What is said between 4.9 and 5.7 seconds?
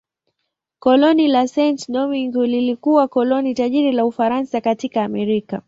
Amerika.